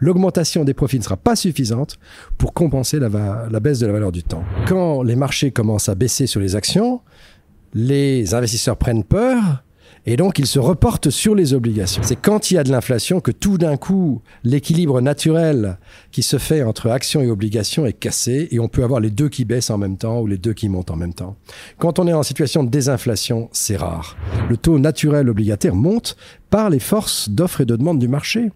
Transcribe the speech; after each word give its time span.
l'augmentation 0.00 0.64
des 0.64 0.74
profits 0.74 0.98
ne 0.98 1.04
sera 1.04 1.16
pas 1.16 1.36
suffisante 1.36 1.98
pour 2.36 2.52
compenser 2.54 2.98
la, 2.98 3.08
baisse 3.60 3.78
de 3.78 3.86
la 3.86 3.92
valeur 3.92 4.12
du 4.12 4.22
temps. 4.22 4.44
Quand 4.66 5.02
les 5.02 5.16
marchés 5.16 5.50
commencent 5.50 5.88
à 5.88 5.94
baisser 5.94 6.26
sur 6.26 6.40
les 6.40 6.56
actions, 6.56 7.00
les 7.74 8.34
investisseurs 8.34 8.76
prennent 8.76 9.04
peur 9.04 9.62
et 10.10 10.16
donc, 10.16 10.38
ils 10.38 10.46
se 10.46 10.58
reportent 10.58 11.10
sur 11.10 11.34
les 11.34 11.52
obligations. 11.52 12.02
C'est 12.02 12.16
quand 12.16 12.50
il 12.50 12.54
y 12.54 12.58
a 12.58 12.64
de 12.64 12.70
l'inflation 12.70 13.20
que 13.20 13.30
tout 13.30 13.58
d'un 13.58 13.76
coup, 13.76 14.22
l'équilibre 14.42 15.02
naturel 15.02 15.76
qui 16.12 16.22
se 16.22 16.38
fait 16.38 16.62
entre 16.62 16.88
actions 16.88 17.20
et 17.20 17.30
obligations 17.30 17.84
est 17.84 17.92
cassé 17.92 18.48
et 18.50 18.58
on 18.58 18.68
peut 18.68 18.84
avoir 18.84 19.00
les 19.00 19.10
deux 19.10 19.28
qui 19.28 19.44
baissent 19.44 19.68
en 19.68 19.76
même 19.76 19.98
temps 19.98 20.20
ou 20.20 20.26
les 20.26 20.38
deux 20.38 20.54
qui 20.54 20.70
montent 20.70 20.90
en 20.90 20.96
même 20.96 21.12
temps. 21.12 21.36
Quand 21.76 21.98
on 21.98 22.06
est 22.06 22.14
en 22.14 22.22
situation 22.22 22.64
de 22.64 22.70
désinflation, 22.70 23.50
c'est 23.52 23.76
rare. 23.76 24.16
Le 24.48 24.56
taux 24.56 24.78
naturel 24.78 25.28
obligataire 25.28 25.74
monte 25.74 26.16
par 26.48 26.70
les 26.70 26.80
forces 26.80 27.28
d'offre 27.28 27.60
et 27.60 27.66
de 27.66 27.76
demande 27.76 27.98
du 27.98 28.08
marché. 28.08 28.50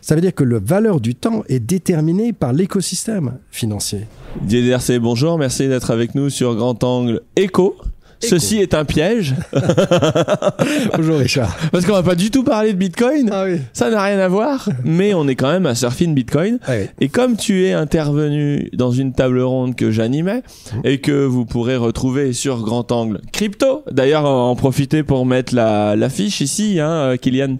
Ça 0.00 0.14
veut 0.14 0.20
dire 0.20 0.34
que 0.34 0.44
la 0.44 0.58
valeur 0.58 1.00
du 1.00 1.14
temps 1.14 1.42
est 1.48 1.60
déterminée 1.60 2.32
par 2.32 2.52
l'écosystème 2.52 3.38
financier. 3.50 4.06
Didier 4.42 4.76
bonjour, 5.00 5.38
merci 5.38 5.68
d'être 5.68 5.90
avec 5.90 6.14
nous 6.14 6.30
sur 6.30 6.54
Grand 6.54 6.82
Angle 6.84 7.20
Echo. 7.36 7.76
Ceci 8.22 8.58
est 8.58 8.72
un 8.74 8.84
piège. 8.84 9.34
Bonjour 10.96 11.18
Richard. 11.18 11.56
Parce 11.72 11.84
qu'on 11.84 11.92
va 11.92 12.02
pas 12.04 12.14
du 12.14 12.30
tout 12.30 12.44
parler 12.44 12.72
de 12.72 12.78
Bitcoin. 12.78 13.28
Ah 13.32 13.44
oui. 13.46 13.58
Ça 13.72 13.90
n'a 13.90 14.02
rien 14.02 14.18
à 14.18 14.28
voir. 14.28 14.68
Mais 14.84 15.12
on 15.12 15.26
est 15.26 15.34
quand 15.34 15.50
même 15.50 15.66
à 15.66 15.74
Surfing 15.74 16.14
Bitcoin. 16.14 16.58
Ah 16.66 16.72
oui. 16.78 16.86
Et 17.00 17.08
comme 17.08 17.36
tu 17.36 17.64
es 17.66 17.72
intervenu 17.72 18.70
dans 18.74 18.92
une 18.92 19.12
table 19.12 19.40
ronde 19.40 19.74
que 19.74 19.90
j'animais 19.90 20.42
Mmh. 20.42 20.80
et 20.84 21.00
que 21.00 21.24
vous 21.24 21.44
pourrez 21.44 21.76
retrouver 21.76 22.32
sur 22.32 22.62
Grand 22.62 22.90
Angle 22.92 23.20
Crypto. 23.32 23.82
D'ailleurs, 23.90 24.24
en 24.26 24.54
profiter 24.54 25.02
pour 25.02 25.26
mettre 25.26 25.54
la, 25.54 25.96
la 25.96 26.08
fiche 26.08 26.40
ici, 26.40 26.78
hein, 26.78 26.90
euh, 26.90 27.16
Kylian. 27.16 27.56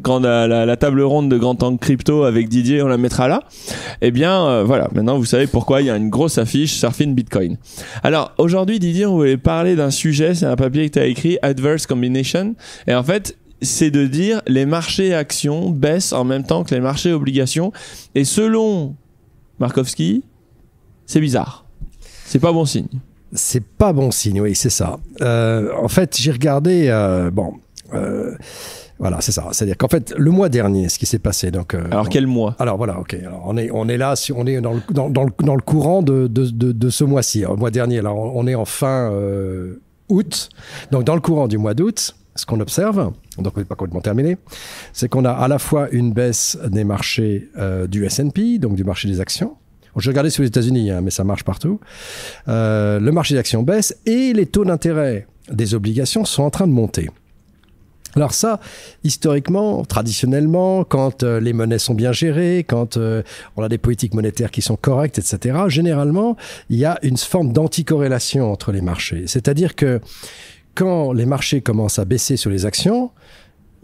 Quand 0.00 0.20
la, 0.20 0.48
la, 0.48 0.64
la 0.64 0.76
table 0.76 1.02
ronde 1.02 1.30
de 1.30 1.36
Grand 1.36 1.62
Angle 1.62 1.78
Crypto 1.78 2.24
avec 2.24 2.48
Didier, 2.48 2.82
on 2.82 2.88
la 2.88 2.96
mettra 2.96 3.28
là. 3.28 3.42
Eh 4.00 4.10
bien, 4.10 4.46
euh, 4.46 4.64
voilà. 4.64 4.88
Maintenant, 4.94 5.18
vous 5.18 5.26
savez 5.26 5.46
pourquoi 5.46 5.82
il 5.82 5.88
y 5.88 5.90
a 5.90 5.96
une 5.96 6.08
grosse 6.08 6.38
affiche 6.38 6.72
Surfing 6.72 7.14
Bitcoin. 7.14 7.58
Alors, 8.02 8.32
aujourd'hui, 8.38 8.78
Didier, 8.78 9.04
on 9.04 9.16
voulait 9.16 9.36
parler 9.36 9.76
d'un 9.76 9.90
sujet. 9.90 10.34
C'est 10.34 10.46
un 10.46 10.56
papier 10.56 10.88
que 10.88 10.94
tu 10.94 10.98
as 10.98 11.06
écrit, 11.06 11.38
Adverse 11.42 11.86
Combination. 11.86 12.54
Et 12.86 12.94
en 12.94 13.02
fait, 13.02 13.36
c'est 13.60 13.90
de 13.90 14.06
dire 14.06 14.42
les 14.46 14.66
marchés 14.66 15.14
actions 15.14 15.70
baissent 15.70 16.12
en 16.12 16.24
même 16.24 16.44
temps 16.44 16.64
que 16.64 16.74
les 16.74 16.80
marchés 16.80 17.12
obligations. 17.12 17.72
Et 18.14 18.24
selon 18.24 18.96
Markovski, 19.58 20.24
c'est 21.06 21.20
bizarre. 21.20 21.66
C'est 22.24 22.38
pas 22.38 22.52
bon 22.52 22.64
signe. 22.64 22.88
C'est 23.34 23.64
pas 23.64 23.92
bon 23.92 24.10
signe, 24.10 24.40
oui, 24.40 24.54
c'est 24.54 24.70
ça. 24.70 24.98
Euh, 25.20 25.70
en 25.80 25.88
fait, 25.88 26.16
j'ai 26.18 26.32
regardé, 26.32 26.88
euh, 26.88 27.30
bon, 27.30 27.54
euh, 27.94 28.34
voilà, 29.02 29.20
c'est 29.20 29.32
ça. 29.32 29.48
C'est-à-dire 29.52 29.76
qu'en 29.76 29.88
fait, 29.88 30.14
le 30.16 30.30
mois 30.30 30.48
dernier, 30.48 30.88
ce 30.88 30.98
qui 30.98 31.06
s'est 31.06 31.18
passé, 31.18 31.50
donc. 31.50 31.74
euh, 31.74 31.82
Alors 31.90 32.08
quel 32.08 32.26
mois? 32.26 32.56
Alors 32.58 32.78
voilà, 32.78 32.98
ok. 32.98 33.12
Alors, 33.14 33.42
on 33.46 33.56
est 33.58 33.68
on 33.72 33.86
est 33.88 33.98
là, 33.98 34.16
si 34.16 34.32
on 34.32 34.46
est 34.46 34.60
dans 34.60 34.72
le 34.72 34.80
dans, 34.90 35.10
dans 35.10 35.24
le, 35.24 35.30
dans 35.44 35.56
le 35.56 35.60
courant 35.60 36.02
de 36.02 36.28
de, 36.28 36.46
de, 36.48 36.72
de 36.72 36.88
ce 36.88 37.04
mois-ci, 37.04 37.40
le 37.40 37.56
mois 37.56 37.70
dernier. 37.70 37.98
Alors 37.98 38.16
on 38.16 38.40
on 38.42 38.46
est 38.46 38.54
en 38.54 38.64
fin 38.64 39.10
euh, 39.12 39.80
août, 40.08 40.48
donc 40.92 41.04
dans 41.04 41.14
le 41.14 41.20
courant 41.20 41.48
du 41.48 41.58
mois 41.58 41.74
d'août. 41.74 42.14
Ce 42.34 42.46
qu'on 42.46 42.60
observe, 42.60 43.12
donc 43.36 43.52
on 43.56 43.60
n'est 43.60 43.66
pas 43.66 43.74
complètement 43.74 44.00
terminé, 44.00 44.38
c'est 44.94 45.06
qu'on 45.06 45.26
a 45.26 45.32
à 45.32 45.48
la 45.48 45.58
fois 45.58 45.90
une 45.90 46.14
baisse 46.14 46.56
des 46.66 46.82
marchés 46.82 47.50
euh, 47.58 47.86
du 47.86 48.06
S&P, 48.06 48.58
donc 48.58 48.74
du 48.74 48.84
marché 48.84 49.06
des 49.06 49.20
actions. 49.20 49.56
Je 49.96 50.08
regardais 50.08 50.30
sur 50.30 50.42
les 50.42 50.48
États-Unis, 50.48 50.90
hein, 50.90 51.02
mais 51.02 51.10
ça 51.10 51.24
marche 51.24 51.44
partout. 51.44 51.78
Euh, 52.48 52.98
le 53.00 53.12
marché 53.12 53.34
des 53.34 53.38
actions 53.40 53.62
baisse 53.62 53.94
et 54.06 54.32
les 54.32 54.46
taux 54.46 54.64
d'intérêt 54.64 55.26
des 55.50 55.74
obligations 55.74 56.24
sont 56.24 56.42
en 56.44 56.48
train 56.50 56.66
de 56.66 56.72
monter. 56.72 57.10
Alors 58.14 58.34
ça, 58.34 58.60
historiquement, 59.04 59.84
traditionnellement, 59.84 60.84
quand 60.84 61.22
euh, 61.22 61.40
les 61.40 61.52
monnaies 61.54 61.78
sont 61.78 61.94
bien 61.94 62.12
gérées, 62.12 62.64
quand 62.68 62.96
euh, 62.96 63.22
on 63.56 63.62
a 63.62 63.68
des 63.68 63.78
politiques 63.78 64.12
monétaires 64.12 64.50
qui 64.50 64.60
sont 64.60 64.76
correctes, 64.76 65.18
etc., 65.18 65.58
généralement, 65.68 66.36
il 66.68 66.78
y 66.78 66.84
a 66.84 66.98
une 67.02 67.16
forme 67.16 67.52
d'anticorrélation 67.52 68.52
entre 68.52 68.70
les 68.70 68.82
marchés. 68.82 69.24
C'est-à-dire 69.26 69.74
que 69.74 70.00
quand 70.74 71.12
les 71.12 71.26
marchés 71.26 71.62
commencent 71.62 71.98
à 71.98 72.04
baisser 72.04 72.36
sur 72.36 72.50
les 72.50 72.66
actions, 72.66 73.10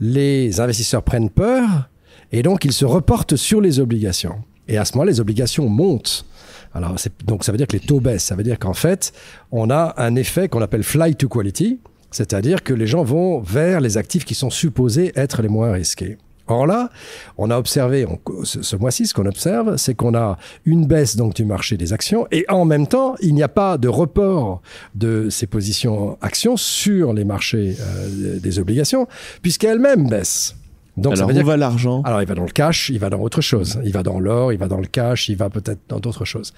les 0.00 0.60
investisseurs 0.60 1.02
prennent 1.02 1.30
peur 1.30 1.88
et 2.30 2.42
donc 2.42 2.64
ils 2.64 2.72
se 2.72 2.84
reportent 2.84 3.36
sur 3.36 3.60
les 3.60 3.80
obligations. 3.80 4.36
Et 4.68 4.76
à 4.76 4.84
ce 4.84 4.92
moment, 4.92 5.04
les 5.04 5.20
obligations 5.20 5.68
montent. 5.68 6.26
Alors, 6.74 6.96
donc 7.24 7.44
ça 7.44 7.52
veut 7.52 7.58
dire 7.58 7.66
que 7.66 7.72
les 7.72 7.80
taux 7.80 8.00
baissent. 8.00 8.24
Ça 8.24 8.36
veut 8.36 8.42
dire 8.42 8.58
qu'en 8.58 8.74
fait, 8.74 9.12
on 9.50 9.70
a 9.70 9.94
un 9.96 10.14
effet 10.14 10.48
qu'on 10.48 10.60
appelle 10.60 10.82
fly 10.82 11.14
to 11.14 11.28
quality, 11.28 11.78
c'est-à-dire 12.10 12.62
que 12.62 12.72
les 12.74 12.86
gens 12.86 13.02
vont 13.02 13.40
vers 13.40 13.80
les 13.80 13.96
actifs 13.98 14.24
qui 14.24 14.34
sont 14.34 14.50
supposés 14.50 15.12
être 15.16 15.42
les 15.42 15.48
moins 15.48 15.72
risqués. 15.72 16.18
Or 16.50 16.66
là, 16.66 16.88
on 17.36 17.50
a 17.50 17.58
observé, 17.58 18.06
on- 18.06 18.18
ce, 18.44 18.62
ce 18.62 18.74
mois-ci, 18.74 19.06
ce 19.06 19.12
qu'on 19.12 19.26
observe, 19.26 19.76
c'est 19.76 19.94
qu'on 19.94 20.14
a 20.14 20.38
une 20.64 20.86
baisse 20.86 21.14
donc 21.14 21.34
du 21.34 21.44
marché 21.44 21.76
des 21.76 21.92
actions 21.92 22.26
et 22.30 22.46
en 22.48 22.64
même 22.64 22.86
temps, 22.86 23.16
il 23.20 23.34
n'y 23.34 23.42
a 23.42 23.48
pas 23.48 23.76
de 23.76 23.86
report 23.88 24.62
de 24.94 25.28
ces 25.28 25.46
positions 25.46 26.16
actions 26.22 26.56
sur 26.56 27.12
les 27.12 27.24
marchés 27.26 27.76
euh, 27.78 28.38
des 28.40 28.58
obligations, 28.58 29.06
puisqu'elles-mêmes 29.42 30.08
baissent. 30.08 30.56
Donc 30.96 31.16
ça 31.16 31.20
Alors 31.24 31.28
veut 31.28 31.34
où 31.34 31.36
dire 31.36 31.46
va 31.46 31.56
l'argent? 31.58 32.00
Alors, 32.06 32.22
il 32.22 32.26
va 32.26 32.34
dans 32.34 32.44
le 32.46 32.50
cash, 32.50 32.88
il 32.88 32.98
va 32.98 33.10
dans 33.10 33.20
autre 33.20 33.42
chose. 33.42 33.78
Il 33.84 33.92
va 33.92 34.02
dans 34.02 34.18
l'or, 34.18 34.52
il 34.52 34.58
va 34.58 34.68
dans 34.68 34.80
le 34.80 34.86
cash, 34.86 35.28
il 35.28 35.36
va 35.36 35.50
peut-être 35.50 35.80
dans 35.90 36.00
d'autres 36.00 36.24
choses. 36.24 36.54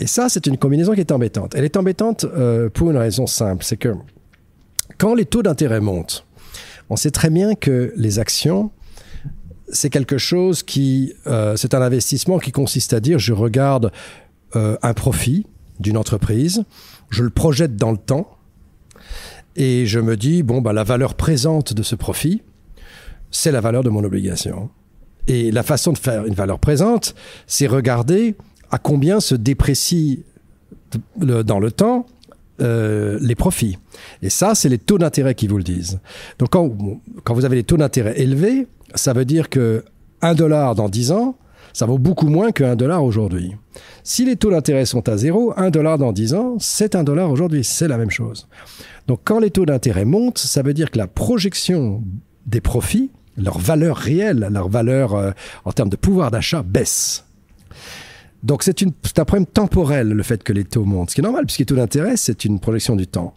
Et 0.00 0.06
ça, 0.06 0.28
c'est 0.28 0.46
une 0.46 0.58
combinaison 0.58 0.92
qui 0.92 1.00
est 1.00 1.10
embêtante. 1.10 1.54
Elle 1.56 1.64
est 1.64 1.76
embêtante 1.78 2.24
euh, 2.24 2.68
pour 2.68 2.90
une 2.90 2.98
raison 2.98 3.26
simple, 3.26 3.64
c'est 3.64 3.78
que 3.78 3.94
quand 4.96 5.14
les 5.14 5.24
taux 5.26 5.42
d'intérêt 5.42 5.80
montent, 5.80 6.24
on 6.90 6.96
sait 6.96 7.10
très 7.10 7.30
bien 7.30 7.54
que 7.54 7.92
les 7.96 8.18
actions, 8.18 8.70
c'est 9.70 9.90
quelque 9.90 10.16
chose 10.18 10.62
qui, 10.62 11.12
euh, 11.26 11.56
c'est 11.56 11.74
un 11.74 11.82
investissement 11.82 12.38
qui 12.38 12.52
consiste 12.52 12.94
à 12.94 13.00
dire, 13.00 13.18
je 13.18 13.32
regarde 13.34 13.92
euh, 14.56 14.76
un 14.82 14.94
profit 14.94 15.46
d'une 15.78 15.96
entreprise, 15.98 16.64
je 17.10 17.22
le 17.22 17.30
projette 17.30 17.76
dans 17.76 17.90
le 17.92 17.98
temps, 17.98 18.36
et 19.56 19.86
je 19.86 20.00
me 20.00 20.16
dis, 20.16 20.42
bon, 20.42 20.60
bah, 20.60 20.72
la 20.72 20.84
valeur 20.84 21.14
présente 21.14 21.74
de 21.74 21.82
ce 21.82 21.94
profit, 21.96 22.42
c'est 23.30 23.52
la 23.52 23.60
valeur 23.60 23.82
de 23.82 23.90
mon 23.90 24.04
obligation. 24.04 24.70
Et 25.26 25.50
la 25.50 25.62
façon 25.62 25.92
de 25.92 25.98
faire 25.98 26.24
une 26.24 26.34
valeur 26.34 26.58
présente, 26.58 27.14
c'est 27.46 27.66
regarder 27.66 28.36
à 28.70 28.78
combien 28.78 29.20
se 29.20 29.34
déprécient 29.34 30.16
le- 31.20 31.42
dans 31.42 31.58
le 31.58 31.70
temps 31.70 32.06
euh, 32.60 33.18
les 33.20 33.34
profits. 33.34 33.78
Et 34.22 34.30
ça, 34.30 34.54
c'est 34.54 34.68
les 34.68 34.78
taux 34.78 34.98
d'intérêt 34.98 35.34
qui 35.34 35.46
vous 35.46 35.58
le 35.58 35.64
disent. 35.64 36.00
Donc 36.38 36.50
quand, 36.50 37.34
vous 37.34 37.44
avez 37.44 37.56
les 37.56 37.64
taux 37.64 37.76
d'intérêt 37.76 38.20
élevés, 38.20 38.66
ça 38.94 39.12
veut 39.12 39.24
dire 39.24 39.48
que 39.48 39.84
1 40.22 40.34
dollar 40.34 40.74
dans 40.74 40.88
10 40.88 41.12
ans, 41.12 41.36
ça 41.72 41.86
vaut 41.86 41.98
beaucoup 41.98 42.28
moins 42.28 42.50
que 42.50 42.64
1 42.64 42.76
dollar 42.76 43.04
aujourd'hui. 43.04 43.54
Si 44.02 44.24
les 44.24 44.36
taux 44.36 44.50
d'intérêt 44.50 44.86
sont 44.86 45.08
à 45.08 45.16
zéro, 45.16 45.52
1 45.56 45.70
dollar 45.70 45.98
dans 45.98 46.12
10 46.12 46.34
ans, 46.34 46.56
c'est 46.58 46.94
1 46.96 47.04
dollar 47.04 47.30
aujourd'hui. 47.30 47.62
C'est 47.62 47.88
la 47.88 47.98
même 47.98 48.10
chose. 48.10 48.48
Donc 49.06 49.20
quand 49.24 49.38
les 49.38 49.50
taux 49.50 49.66
d'intérêt 49.66 50.04
montent, 50.04 50.38
ça 50.38 50.62
veut 50.62 50.74
dire 50.74 50.90
que 50.90 50.98
la 50.98 51.06
projection 51.06 52.02
des 52.46 52.60
profits, 52.60 53.10
leur 53.36 53.58
valeur 53.58 53.96
réelle, 53.96 54.48
leur 54.50 54.68
valeur 54.68 55.14
euh, 55.14 55.30
en 55.64 55.72
termes 55.72 55.90
de 55.90 55.96
pouvoir 55.96 56.30
d'achat 56.30 56.62
baisse. 56.62 57.24
Donc 58.42 58.62
c'est 58.62 58.82
un 58.82 59.24
problème 59.24 59.46
temporel 59.46 60.08
le 60.10 60.22
fait 60.22 60.42
que 60.42 60.52
les 60.52 60.64
taux 60.64 60.84
montent, 60.84 61.10
ce 61.10 61.14
qui 61.16 61.20
est 61.20 61.24
normal 61.24 61.44
puisque 61.44 61.60
les 61.60 61.66
taux 61.66 61.74
d'intérêt 61.76 62.16
c'est 62.16 62.44
une 62.44 62.60
projection 62.60 62.94
du 62.96 63.06
temps. 63.06 63.34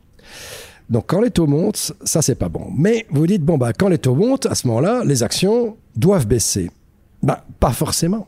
Donc 0.90 1.06
quand 1.08 1.22
les 1.22 1.32
taux 1.32 1.48
montent, 1.48 1.94
ça 2.04 2.22
c'est 2.22 2.36
pas 2.36 2.50
bon. 2.50 2.68
Mais 2.78 3.06
vous 3.10 3.26
dites 3.26 3.44
bon 3.44 3.58
bah 3.58 3.74
quand 3.74 3.88
les 3.88 3.98
taux 3.98 4.14
montent, 4.16 4.46
à 4.46 4.56
ce 4.56 4.68
moment-là, 4.68 5.04
les 5.06 5.24
actions 5.24 5.78
doivent 5.96 6.28
baisser. 6.28 6.70
Bah 7.24 7.46
pas 7.60 7.72
forcément. 7.72 8.28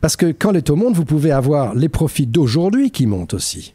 Parce 0.00 0.14
que 0.16 0.26
quand 0.26 0.52
les 0.52 0.62
taux 0.62 0.76
montent, 0.76 0.94
vous 0.96 1.04
pouvez 1.04 1.32
avoir 1.32 1.74
les 1.74 1.88
profits 1.88 2.26
d'aujourd'hui 2.26 2.90
qui 2.90 3.06
montent 3.06 3.34
aussi. 3.34 3.74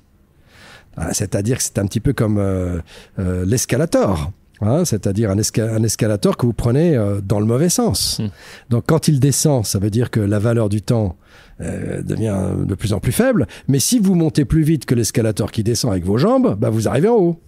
Ah, 0.96 1.14
C'est-à-dire 1.14 1.58
que 1.58 1.64
c'est 1.64 1.78
un 1.80 1.86
petit 1.88 2.00
peu 2.00 2.14
comme 2.14 2.38
euh, 2.38 2.80
euh, 3.20 3.46
l'escalator. 3.46 4.32
hein, 4.62 4.86
C'est-à-dire 4.86 5.30
un, 5.32 5.36
esca- 5.38 5.70
un 5.76 5.84
escalator 5.84 6.38
que 6.38 6.46
vous 6.46 6.54
prenez 6.54 6.96
euh, 6.96 7.20
dans 7.20 7.40
le 7.40 7.46
mauvais 7.46 7.70
sens. 7.70 8.20
Hmm. 8.20 8.28
Donc 8.70 8.84
quand 8.88 9.08
il 9.08 9.20
descend, 9.20 9.66
ça 9.66 9.80
veut 9.80 9.90
dire 9.90 10.10
que 10.12 10.20
la 10.20 10.40
valeur 10.40 10.70
du 10.70 10.82
temps 10.82 11.16
euh, 11.62 12.02
devient 12.02 12.52
de 12.66 12.76
plus 12.76 12.94
en 12.94 13.00
plus 13.00 13.12
faible. 13.12 13.48
Mais 13.68 13.80
si 13.80 14.00
vous 14.00 14.16
montez 14.16 14.46
plus 14.46 14.64
vite 14.64 14.86
que 14.86 14.96
l'escalator 14.96 15.52
qui 15.52 15.64
descend 15.64 15.92
avec 15.92 16.06
vos 16.06 16.18
jambes, 16.18 16.58
bah, 16.60 16.70
vous 16.70 16.88
arrivez 16.88 17.10
en 17.10 17.16
haut. 17.18 17.40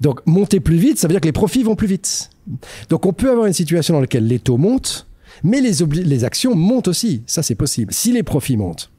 Donc 0.00 0.20
monter 0.26 0.60
plus 0.60 0.76
vite, 0.76 0.98
ça 0.98 1.06
veut 1.06 1.12
dire 1.12 1.20
que 1.20 1.26
les 1.26 1.32
profits 1.32 1.62
vont 1.62 1.76
plus 1.76 1.86
vite. 1.86 2.30
Donc 2.88 3.06
on 3.06 3.12
peut 3.12 3.30
avoir 3.30 3.46
une 3.46 3.52
situation 3.52 3.94
dans 3.94 4.00
laquelle 4.00 4.26
les 4.26 4.38
taux 4.38 4.56
montent, 4.56 5.06
mais 5.42 5.60
les, 5.60 5.84
les 6.02 6.24
actions 6.24 6.54
montent 6.54 6.88
aussi. 6.88 7.22
Ça 7.26 7.42
c'est 7.42 7.54
possible, 7.54 7.92
si 7.92 8.12
les 8.12 8.22
profits 8.22 8.56
montent. 8.56 8.90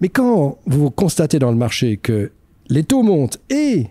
Mais 0.00 0.08
quand 0.08 0.58
vous 0.66 0.90
constatez 0.90 1.38
dans 1.38 1.50
le 1.50 1.56
marché 1.56 1.96
que 1.96 2.32
les 2.68 2.84
taux 2.84 3.02
montent 3.02 3.38
et 3.50 3.86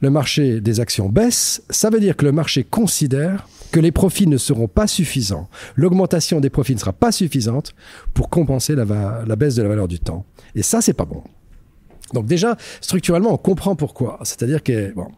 le 0.00 0.10
marché 0.10 0.60
des 0.60 0.80
actions 0.80 1.08
baisse, 1.08 1.62
ça 1.70 1.90
veut 1.90 2.00
dire 2.00 2.16
que 2.16 2.24
le 2.24 2.32
marché 2.32 2.64
considère 2.64 3.46
que 3.70 3.80
les 3.80 3.92
profits 3.92 4.26
ne 4.26 4.36
seront 4.36 4.68
pas 4.68 4.86
suffisants. 4.86 5.48
L'augmentation 5.76 6.40
des 6.40 6.50
profits 6.50 6.74
ne 6.74 6.80
sera 6.80 6.92
pas 6.92 7.12
suffisante 7.12 7.74
pour 8.12 8.30
compenser 8.30 8.74
la, 8.74 8.84
la 9.26 9.36
baisse 9.36 9.54
de 9.54 9.62
la 9.62 9.68
valeur 9.68 9.88
du 9.88 9.98
temps. 9.98 10.24
Et 10.54 10.62
ça, 10.62 10.80
c'est 10.80 10.92
pas 10.92 11.04
bon. 11.04 11.22
Donc 12.12 12.26
déjà, 12.26 12.56
structurellement, 12.80 13.32
on 13.32 13.36
comprend 13.38 13.76
pourquoi. 13.76 14.18
C'est-à-dire 14.22 14.62
que, 14.62 14.92
bon, 14.92 15.08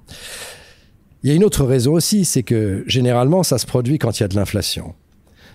il 1.22 1.30
y 1.30 1.32
a 1.32 1.34
une 1.34 1.44
autre 1.44 1.64
raison 1.64 1.94
aussi, 1.94 2.24
c'est 2.24 2.42
que 2.42 2.84
généralement, 2.86 3.42
ça 3.42 3.58
se 3.58 3.66
produit 3.66 3.98
quand 3.98 4.18
il 4.18 4.22
y 4.22 4.24
a 4.24 4.28
de 4.28 4.36
l'inflation. 4.36 4.94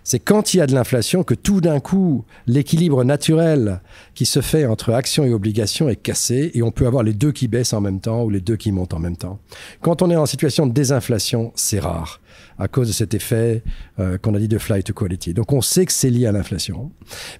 C'est 0.03 0.19
quand 0.19 0.53
il 0.53 0.57
y 0.57 0.61
a 0.61 0.67
de 0.67 0.73
l'inflation 0.73 1.23
que 1.23 1.33
tout 1.33 1.61
d'un 1.61 1.79
coup, 1.79 2.25
l'équilibre 2.47 3.03
naturel 3.03 3.81
qui 4.15 4.25
se 4.25 4.41
fait 4.41 4.65
entre 4.65 4.93
actions 4.93 5.23
et 5.23 5.33
obligations 5.33 5.89
est 5.89 5.95
cassé 5.95 6.51
et 6.53 6.63
on 6.63 6.71
peut 6.71 6.87
avoir 6.87 7.03
les 7.03 7.13
deux 7.13 7.31
qui 7.31 7.47
baissent 7.47 7.73
en 7.73 7.81
même 7.81 7.99
temps 7.99 8.23
ou 8.23 8.29
les 8.29 8.41
deux 8.41 8.55
qui 8.55 8.71
montent 8.71 8.93
en 8.93 8.99
même 8.99 9.17
temps. 9.17 9.39
Quand 9.81 10.01
on 10.01 10.09
est 10.09 10.15
en 10.15 10.25
situation 10.25 10.65
de 10.65 10.73
désinflation, 10.73 11.51
c'est 11.55 11.79
rare 11.79 12.19
à 12.57 12.67
cause 12.67 12.87
de 12.87 12.93
cet 12.93 13.13
effet 13.13 13.63
euh, 13.99 14.17
qu'on 14.17 14.35
a 14.35 14.39
dit 14.39 14.47
de 14.47 14.57
flight 14.57 14.85
to 14.85 14.93
quality. 14.93 15.33
Donc 15.33 15.51
on 15.51 15.61
sait 15.61 15.85
que 15.85 15.91
c'est 15.91 16.09
lié 16.09 16.27
à 16.27 16.31
l'inflation. 16.31 16.91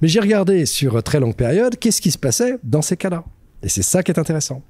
Mais 0.02 0.08
j'ai 0.08 0.20
regardé 0.20 0.66
sur 0.66 1.02
très 1.04 1.20
longue 1.20 1.36
période 1.36 1.78
qu'est-ce 1.78 2.02
qui 2.02 2.12
se 2.12 2.18
passait 2.18 2.58
dans 2.64 2.82
ces 2.82 2.98
cas-là? 2.98 3.24
Et 3.64 3.70
c'est 3.70 3.84
ça 3.84 4.04
qui 4.04 4.12
est 4.12 4.20
intéressant. 4.20 4.64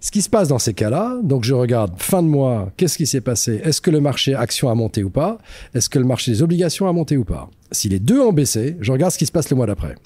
Ce 0.00 0.10
qui 0.10 0.22
se 0.22 0.28
passe 0.28 0.48
dans 0.48 0.58
ces 0.58 0.74
cas-là, 0.74 1.18
donc 1.22 1.44
je 1.44 1.54
regarde 1.54 1.94
fin 1.98 2.22
de 2.22 2.28
mois, 2.28 2.70
qu'est-ce 2.76 2.96
qui 2.96 3.06
s'est 3.06 3.20
passé? 3.20 3.60
Est-ce 3.64 3.80
que 3.80 3.90
le 3.90 4.00
marché 4.00 4.34
action 4.34 4.68
a 4.68 4.74
monté 4.74 5.02
ou 5.02 5.10
pas? 5.10 5.38
Est-ce 5.74 5.88
que 5.88 5.98
le 5.98 6.04
marché 6.04 6.30
des 6.30 6.42
obligations 6.42 6.86
a 6.86 6.92
monté 6.92 7.16
ou 7.16 7.24
pas? 7.24 7.48
Si 7.72 7.88
les 7.88 7.98
deux 7.98 8.20
ont 8.20 8.32
baissé, 8.32 8.76
je 8.80 8.92
regarde 8.92 9.12
ce 9.12 9.18
qui 9.18 9.26
se 9.26 9.32
passe 9.32 9.50
le 9.50 9.56
mois 9.56 9.66
d'après 9.66 9.96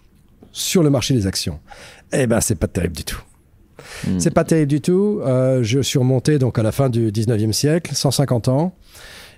sur 0.52 0.82
le 0.82 0.90
marché 0.90 1.14
des 1.14 1.26
actions. 1.26 1.60
Eh 2.12 2.26
ben, 2.26 2.40
c'est 2.40 2.56
pas 2.56 2.66
terrible 2.66 2.96
du 2.96 3.04
tout. 3.04 3.22
Hmm. 4.06 4.19
C'est 4.19 4.31
pas 4.31 4.44
terrible 4.44 4.69
du 4.69 4.81
tout. 4.81 5.20
Euh, 5.22 5.62
je 5.62 5.81
suis 5.81 5.98
remonté 5.98 6.38
donc 6.38 6.58
à 6.58 6.62
la 6.62 6.72
fin 6.72 6.88
du 6.88 7.10
19e 7.10 7.52
siècle, 7.52 7.94
150 7.94 8.48
ans. 8.48 8.75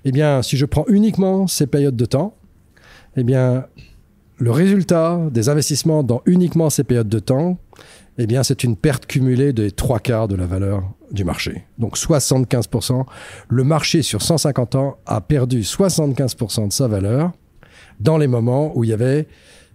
Eh 0.05 0.13
bien, 0.13 0.43
si 0.43 0.57
je 0.57 0.67
prends 0.67 0.85
uniquement 0.89 1.47
ces 1.47 1.67
périodes 1.67 1.97
de 1.97 2.05
temps, 2.07 2.35
eh 3.17 3.23
bien, 3.23 3.67
le 4.39 4.51
résultat 4.51 5.21
des 5.31 5.49
investissements 5.49 6.03
dans 6.03 6.23
uniquement 6.27 6.71
ces 6.71 6.83
périodes 6.83 7.09
de 7.09 7.19
temps, 7.21 7.59
eh 8.19 8.27
bien, 8.27 8.43
c'est 8.43 8.65
une 8.65 8.77
perte 8.77 9.07
cumulée 9.07 9.53
des 9.53 9.71
trois 9.71 9.99
quarts 9.99 10.29
de 10.29 10.35
la 10.35 10.47
valeur 10.47 10.83
du 11.11 11.25
marché. 11.25 11.65
Donc 11.79 11.97
75%. 11.97 13.05
Le 13.49 13.65
marché 13.65 14.03
sur 14.03 14.23
150 14.23 14.75
ans 14.75 14.99
a 15.07 15.21
perdu 15.21 15.63
75% 15.63 16.69
de 16.69 16.73
sa 16.73 16.89
valeur 16.89 17.33
dans 18.01 18.19
les 18.19 18.27
moments 18.27 18.77
où 18.77 18.85
il 18.85 18.91
y 18.91 18.93
avait, 18.93 19.29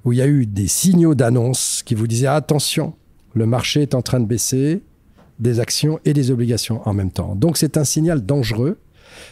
où 0.03 0.13
il 0.13 0.19
y 0.19 0.21
a 0.21 0.27
eu 0.27 0.45
des 0.45 0.67
signaux 0.67 1.15
d'annonce 1.15 1.81
qui 1.83 1.95
vous 1.95 2.07
disaient 2.07 2.27
attention, 2.27 2.93
le 3.33 3.45
marché 3.45 3.81
est 3.81 3.95
en 3.95 4.01
train 4.01 4.19
de 4.19 4.25
baisser 4.25 4.81
des 5.39 5.59
actions 5.59 5.99
et 6.05 6.13
des 6.13 6.31
obligations 6.31 6.81
en 6.87 6.93
même 6.93 7.11
temps. 7.11 7.35
Donc 7.35 7.57
c'est 7.57 7.77
un 7.77 7.83
signal 7.83 8.25
dangereux, 8.25 8.79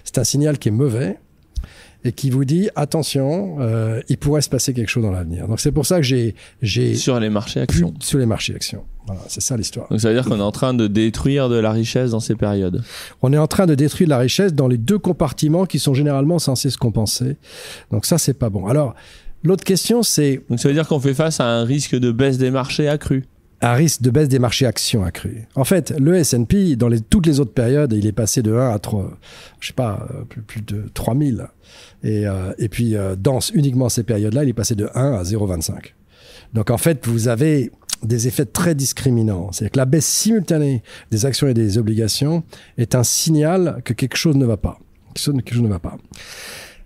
c'est 0.03 0.17
un 0.17 0.23
signal 0.23 0.57
qui 0.57 0.69
est 0.69 0.71
mauvais 0.71 1.19
et 2.05 2.11
qui 2.11 2.29
vous 2.29 2.45
dit 2.45 2.69
attention, 2.75 3.57
euh, 3.59 3.99
il 4.09 4.17
pourrait 4.17 4.41
se 4.41 4.49
passer 4.49 4.73
quelque 4.73 4.89
chose 4.89 5.03
dans 5.03 5.11
l'avenir. 5.11 5.47
Donc 5.47 5.59
c'est 5.59 5.71
pour 5.71 5.85
ça 5.85 5.97
que 5.97 6.03
j'ai 6.03 6.35
j'ai 6.61 6.93
sur 6.93 7.19
les 7.19 7.29
marchés 7.29 7.59
actions. 7.59 7.93
Sur 7.99 8.19
les 8.19 8.27
marchés 8.27 8.53
actions. 8.53 8.83
Voilà, 9.07 9.21
c'est 9.27 9.41
ça 9.41 9.57
l'histoire. 9.57 9.87
Donc 9.89 9.99
ça 9.99 10.09
veut 10.09 10.15
dire 10.15 10.25
qu'on 10.25 10.39
est 10.39 10.43
en 10.43 10.51
train 10.51 10.73
de 10.73 10.87
détruire 10.87 11.49
de 11.49 11.57
la 11.57 11.71
richesse 11.71 12.11
dans 12.11 12.19
ces 12.19 12.35
périodes. 12.35 12.83
On 13.21 13.33
est 13.33 13.37
en 13.37 13.47
train 13.47 13.65
de 13.65 13.75
détruire 13.75 14.07
de 14.07 14.11
la 14.11 14.19
richesse 14.19 14.53
dans 14.53 14.67
les 14.67 14.77
deux 14.77 14.99
compartiments 14.99 15.65
qui 15.65 15.79
sont 15.79 15.93
généralement 15.93 16.39
censés 16.39 16.69
se 16.69 16.77
compenser. 16.77 17.37
Donc 17.91 18.05
ça 18.05 18.17
c'est 18.17 18.33
pas 18.35 18.49
bon. 18.49 18.67
Alors 18.67 18.93
l'autre 19.43 19.63
question 19.63 20.03
c'est 20.03 20.41
Donc 20.49 20.59
ça 20.59 20.67
veut 20.67 20.75
dire 20.75 20.87
qu'on 20.87 20.99
fait 20.99 21.15
face 21.15 21.39
à 21.39 21.45
un 21.45 21.63
risque 21.63 21.95
de 21.95 22.11
baisse 22.11 22.37
des 22.37 22.51
marchés 22.51 22.87
accru 22.87 23.25
un 23.61 23.73
risque 23.73 24.01
de 24.01 24.09
baisse 24.09 24.27
des 24.27 24.39
marchés 24.39 24.65
actions 24.65 25.03
accru. 25.03 25.47
En 25.55 25.63
fait, 25.63 25.91
le 25.97 26.15
S&P, 26.15 26.75
dans 26.75 26.87
les, 26.87 26.99
toutes 26.99 27.25
les 27.25 27.39
autres 27.39 27.53
périodes, 27.53 27.93
il 27.93 28.05
est 28.05 28.11
passé 28.11 28.41
de 28.41 28.53
1 28.53 28.69
à 28.69 28.79
3, 28.79 29.17
je 29.59 29.67
sais 29.67 29.73
pas, 29.73 30.07
euh, 30.13 30.23
plus, 30.23 30.61
de 30.61 30.89
3000. 30.93 31.47
Et, 32.03 32.27
euh, 32.27 32.53
et 32.57 32.69
puis, 32.69 32.95
euh, 32.95 33.15
dans 33.15 33.39
uniquement 33.53 33.89
ces 33.89 34.03
périodes-là, 34.03 34.43
il 34.43 34.49
est 34.49 34.53
passé 34.53 34.75
de 34.75 34.89
1 34.93 35.13
à 35.13 35.23
0,25. 35.23 35.93
Donc, 36.53 36.69
en 36.69 36.77
fait, 36.77 37.07
vous 37.07 37.27
avez 37.27 37.71
des 38.03 38.27
effets 38.27 38.45
très 38.45 38.75
discriminants. 38.75 39.51
C'est-à-dire 39.51 39.71
que 39.71 39.77
la 39.77 39.85
baisse 39.85 40.05
simultanée 40.05 40.83
des 41.11 41.25
actions 41.25 41.47
et 41.47 41.53
des 41.53 41.77
obligations 41.77 42.43
est 42.77 42.93
un 42.93 43.03
signal 43.03 43.81
que 43.83 43.93
quelque 43.93 44.17
chose 44.17 44.35
ne 44.35 44.45
va 44.45 44.57
pas. 44.57 44.79
Quelque 45.15 45.53
chose 45.53 45.63
ne 45.63 45.69
va 45.69 45.79
pas. 45.79 45.97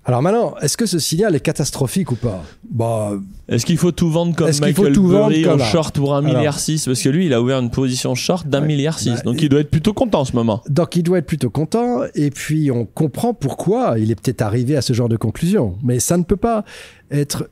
Alors 0.09 0.23
maintenant, 0.23 0.56
est-ce 0.59 0.75
que 0.75 0.88
ce 0.88 0.97
signal 0.97 1.35
est 1.35 1.39
catastrophique 1.39 2.11
ou 2.11 2.15
pas 2.15 2.44
bah, 2.67 3.11
Est-ce 3.47 3.63
qu'il 3.63 3.77
faut 3.77 3.91
tout 3.91 4.09
vendre 4.09 4.35
comme 4.35 4.50
Michael 4.59 4.91
tout 4.91 5.03
Burry 5.03 5.47
en 5.47 5.59
short 5.59 5.95
pour 5.95 6.15
un 6.15 6.23
milliard 6.23 6.59
6 6.59 6.88
Parce 6.88 7.03
que 7.03 7.09
lui, 7.09 7.27
il 7.27 7.33
a 7.35 7.39
ouvert 7.39 7.59
une 7.59 7.69
position 7.69 8.15
short 8.15 8.47
d'un 8.47 8.61
milliard 8.61 8.97
6. 8.97 9.09
Bah, 9.09 9.21
donc 9.25 9.39
il 9.44 9.50
doit 9.50 9.59
être 9.59 9.69
plutôt 9.69 9.94
content 9.94 10.21
en 10.21 10.25
ce 10.25 10.35
moment. 10.35 10.63
Donc 10.67 10.95
il 10.95 11.03
doit 11.03 11.19
être 11.19 11.27
plutôt 11.27 11.51
content. 11.51 12.01
Et 12.15 12.31
puis 12.31 12.71
on 12.71 12.85
comprend 12.85 13.35
pourquoi 13.35 14.00
il 14.00 14.09
est 14.09 14.15
peut-être 14.15 14.41
arrivé 14.41 14.75
à 14.75 14.81
ce 14.81 14.94
genre 14.94 15.09
de 15.09 15.15
conclusion. 15.15 15.77
Mais 15.83 16.00
ça 16.00 16.17
ne 16.17 16.23
peut 16.23 16.38
pas 16.38 16.65
être 17.11 17.47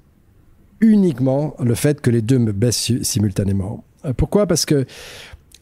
uniquement 0.82 1.56
le 1.60 1.76
fait 1.76 2.02
que 2.02 2.10
les 2.10 2.24
deux 2.24 2.40
me 2.40 2.54
baissent 2.54 2.92
simultanément. 3.04 3.84
Euh, 4.04 4.14
pourquoi? 4.14 4.48
Parce 4.48 4.66
que 4.66 4.88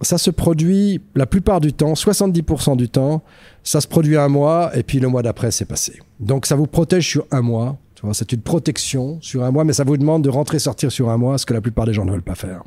ça 0.02 0.18
se 0.18 0.30
produit 0.30 1.02
la 1.16 1.26
plupart 1.26 1.62
du 1.62 1.74
temps, 1.74 1.94
70% 1.94 2.76
du 2.76 2.90
temps, 2.90 3.24
ça 3.64 3.82
se 3.82 3.88
produit 3.88 4.18
un 4.18 4.28
mois 4.28 4.76
et 4.76 4.84
puis 4.84 5.00
le 5.00 5.08
mois 5.08 5.24
d'après 5.24 5.52
c'est 5.52 5.66
passé. 5.66 6.02
Donc 6.20 6.46
ça 6.46 6.56
vous 6.56 6.68
protège 6.68 7.08
sur 7.08 7.26
un 7.32 7.42
mois. 7.42 7.78
C'est 8.14 8.34
une 8.34 8.42
protection 8.42 9.18
sur 9.22 9.44
un 9.44 9.50
mois, 9.50 9.64
mais 9.64 9.74
ça 9.74 9.84
vous 9.84 9.98
demande 9.98 10.24
de 10.24 10.30
rentrer 10.30 10.60
sortir 10.60 10.92
sur 10.92 11.10
un 11.10 11.18
mois, 11.18 11.40
ce 11.40 11.46
que 11.48 11.56
la 11.56 11.62
plupart 11.62 11.86
des 11.86 11.94
gens 11.94 12.06
ne 12.06 12.12
veulent 12.12 12.22
pas 12.22 12.36
faire. 12.36 12.62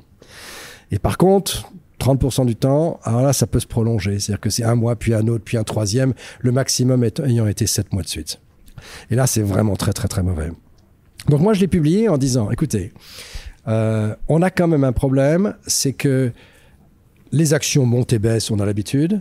Et 0.90 0.98
par 0.98 1.16
contre, 1.16 1.70
30% 2.00 2.46
du 2.46 2.56
temps, 2.56 2.98
alors 3.04 3.22
là, 3.22 3.32
ça 3.32 3.46
peut 3.46 3.60
se 3.60 3.66
prolonger. 3.66 4.18
C'est-à-dire 4.18 4.40
que 4.40 4.50
c'est 4.50 4.64
un 4.64 4.74
mois, 4.74 4.96
puis 4.96 5.14
un 5.14 5.26
autre, 5.28 5.44
puis 5.44 5.56
un 5.56 5.64
troisième, 5.64 6.14
le 6.40 6.52
maximum 6.52 7.04
ayant 7.24 7.46
été 7.46 7.66
7 7.66 7.92
mois 7.92 8.02
de 8.02 8.08
suite. 8.08 8.40
Et 9.10 9.14
là, 9.14 9.26
c'est 9.26 9.42
vraiment 9.42 9.76
très, 9.76 9.92
très, 9.92 10.08
très 10.08 10.22
mauvais. 10.22 10.50
Donc 11.28 11.40
moi, 11.40 11.52
je 11.52 11.60
l'ai 11.60 11.68
publié 11.68 12.08
en 12.08 12.16
disant, 12.16 12.50
écoutez, 12.50 12.92
euh, 13.66 14.14
on 14.28 14.42
a 14.42 14.50
quand 14.50 14.68
même 14.68 14.84
un 14.84 14.92
problème, 14.92 15.54
c'est 15.66 15.92
que 15.92 16.32
les 17.32 17.54
actions 17.54 17.86
montent 17.86 18.12
et 18.12 18.18
baissent, 18.18 18.50
on 18.50 18.58
a 18.58 18.66
l'habitude. 18.66 19.20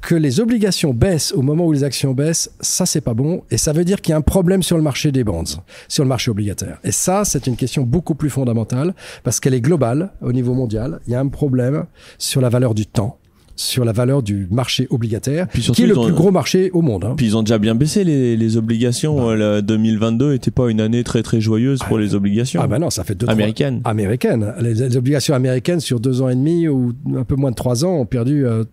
Que 0.00 0.14
les 0.14 0.38
obligations 0.38 0.92
baissent 0.92 1.32
au 1.32 1.40
moment 1.40 1.64
où 1.64 1.72
les 1.72 1.82
actions 1.82 2.12
baissent, 2.12 2.50
ça 2.60 2.84
c'est 2.84 3.00
pas 3.00 3.14
bon. 3.14 3.42
Et 3.50 3.56
ça 3.56 3.72
veut 3.72 3.84
dire 3.84 4.02
qu'il 4.02 4.10
y 4.10 4.14
a 4.14 4.18
un 4.18 4.22
problème 4.22 4.62
sur 4.62 4.76
le 4.76 4.82
marché 4.82 5.12
des 5.12 5.24
bonds, 5.24 5.44
sur 5.88 6.04
le 6.04 6.08
marché 6.08 6.30
obligataire. 6.30 6.78
Et 6.84 6.92
ça, 6.92 7.24
c'est 7.24 7.46
une 7.46 7.56
question 7.56 7.84
beaucoup 7.84 8.14
plus 8.14 8.28
fondamentale 8.28 8.94
parce 9.22 9.40
qu'elle 9.40 9.54
est 9.54 9.62
globale 9.62 10.12
au 10.20 10.32
niveau 10.32 10.52
mondial. 10.52 11.00
Il 11.06 11.12
y 11.12 11.16
a 11.16 11.20
un 11.20 11.28
problème 11.28 11.86
sur 12.18 12.42
la 12.42 12.50
valeur 12.50 12.74
du 12.74 12.84
temps 12.84 13.18
sur 13.56 13.84
la 13.84 13.92
valeur 13.92 14.22
du 14.22 14.48
marché 14.50 14.86
obligataire, 14.90 15.48
qui 15.48 15.82
est 15.82 15.86
le 15.86 15.94
plus 15.94 16.12
gros 16.12 16.30
marché 16.30 16.70
au 16.72 16.82
monde. 16.82 17.04
Hein. 17.04 17.14
Puis 17.16 17.26
ils 17.26 17.36
ont 17.36 17.42
déjà 17.42 17.58
bien 17.58 17.74
baissé 17.74 18.04
les, 18.04 18.36
les 18.36 18.56
obligations. 18.56 19.16
Bah. 19.16 19.32
Euh, 19.32 19.60
2022 19.60 20.32
n'était 20.32 20.50
pas 20.50 20.70
une 20.70 20.80
année 20.80 21.04
très 21.04 21.22
très 21.22 21.40
joyeuse 21.40 21.80
pour 21.80 21.98
ah, 21.98 22.00
les 22.00 22.14
obligations. 22.14 22.60
Ah 22.62 22.66
ben 22.66 22.78
non, 22.78 22.90
ça 22.90 23.04
fait 23.04 23.14
deux 23.14 23.28
américaines. 23.28 23.80
Américaines. 23.84 24.54
Les, 24.60 24.96
obligations 24.96 25.34
américaines 25.34 25.80
sur 25.80 26.00
deux 26.00 26.22
ans 26.22 26.28
et 26.28 26.34
demi 26.34 26.68
ou 26.68 26.92
un 27.16 27.24
peu 27.24 27.36
moins 27.36 27.50
de 27.50 27.56
trois 27.56 27.84
ans 27.84 27.94
ont 27.94 28.06
perdu 28.06 28.44
euh, 28.44 28.64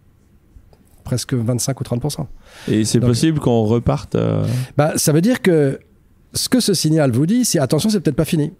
presque 1.04 1.34
25 1.34 1.80
ou 1.80 1.84
30% 1.84 2.26
Et 2.70 2.86
c'est 2.86 3.00
possible 3.00 3.40
qu'on 3.40 3.64
reparte. 3.64 4.16
Euh, 4.16 4.44
bah, 4.78 4.94
ça 4.96 5.12
veut 5.12 5.22
dire 5.22 5.42
que 5.42 5.80
ce 6.34 6.50
que 6.50 6.60
ce 6.60 6.74
signal 6.74 7.12
vous 7.12 7.26
dit, 7.26 7.46
c'est 7.46 7.60
attention, 7.60 7.90
c'est 7.90 8.00
peut-être 8.00 8.16
pas 8.16 8.26
fini. 8.26 8.52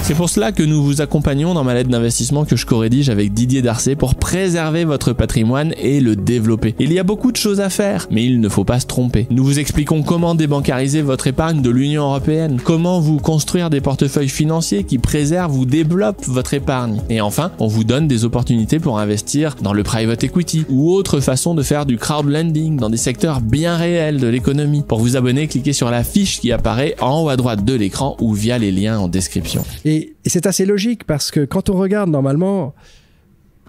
C'est 0.00 0.14
pour 0.14 0.28
cela 0.28 0.50
que 0.50 0.62
nous 0.62 0.82
vous 0.82 1.00
accompagnons 1.00 1.54
dans 1.54 1.62
ma 1.62 1.74
lettre 1.74 1.88
d'investissement 1.88 2.44
que 2.44 2.56
je 2.56 2.66
co-rédige 2.66 3.08
avec 3.08 3.32
Didier 3.32 3.62
Darcet 3.62 3.94
pour 3.94 4.16
préserver 4.16 4.84
votre 4.84 5.12
patrimoine 5.12 5.74
et 5.80 6.00
le 6.00 6.16
développer. 6.16 6.74
Il 6.80 6.92
y 6.92 6.98
a 6.98 7.04
beaucoup 7.04 7.30
de 7.30 7.36
choses 7.36 7.60
à 7.60 7.70
faire, 7.70 8.08
mais 8.10 8.24
il 8.24 8.40
ne 8.40 8.48
faut 8.48 8.64
pas 8.64 8.80
se 8.80 8.86
tromper. 8.86 9.28
Nous 9.30 9.44
vous 9.44 9.60
expliquons 9.60 10.02
comment 10.02 10.34
débancariser 10.34 11.02
votre 11.02 11.28
épargne 11.28 11.62
de 11.62 11.70
l'Union 11.70 12.02
Européenne, 12.02 12.60
comment 12.62 13.00
vous 13.00 13.18
construire 13.18 13.70
des 13.70 13.80
portefeuilles 13.80 14.28
financiers 14.28 14.82
qui 14.82 14.98
préservent 14.98 15.56
ou 15.56 15.64
développent 15.66 16.24
votre 16.26 16.54
épargne. 16.54 17.00
Et 17.08 17.20
enfin, 17.20 17.52
on 17.60 17.68
vous 17.68 17.84
donne 17.84 18.08
des 18.08 18.24
opportunités 18.24 18.80
pour 18.80 18.98
investir 18.98 19.54
dans 19.62 19.72
le 19.72 19.84
private 19.84 20.24
equity 20.24 20.66
ou 20.68 20.92
autre 20.92 21.20
façon 21.20 21.54
de 21.54 21.62
faire 21.62 21.86
du 21.86 21.96
crowdlending 21.96 22.76
dans 22.76 22.90
des 22.90 22.96
secteurs 22.96 23.40
bien 23.40 23.76
réels 23.76 24.18
de 24.18 24.26
l'économie. 24.26 24.82
Pour 24.82 24.98
vous 24.98 25.16
abonner, 25.16 25.46
cliquez 25.46 25.72
sur 25.72 25.90
la 25.90 26.02
fiche 26.02 26.40
qui 26.40 26.50
apparaît 26.50 26.96
en 27.00 27.22
haut 27.22 27.28
à 27.28 27.36
droite 27.36 27.64
de 27.64 27.74
l'écran 27.74 28.16
ou 28.20 28.34
via 28.34 28.58
les 28.58 28.72
liens 28.72 28.98
en 28.98 29.06
description. 29.06 29.64
Et, 29.84 30.14
c'est 30.26 30.46
assez 30.46 30.66
logique 30.66 31.04
parce 31.04 31.30
que 31.30 31.44
quand 31.44 31.70
on 31.70 31.74
regarde 31.74 32.10
normalement, 32.10 32.74